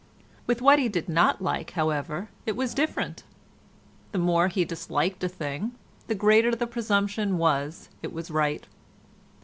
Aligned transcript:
With 0.47 0.63
what 0.63 0.79
he 0.79 0.89
did 0.89 1.07
not 1.07 1.43
like, 1.43 1.73
however, 1.73 2.29
it 2.47 2.55
was 2.55 2.73
different; 2.73 3.21
the 4.11 4.17
more 4.17 4.47
he 4.47 4.65
disliked 4.65 5.23
a 5.23 5.29
thing 5.29 5.73
the 6.07 6.15
greater 6.15 6.55
the 6.55 6.65
presumption 6.65 7.37
that 7.37 7.87
it 8.01 8.11
was 8.11 8.31
right. 8.31 8.65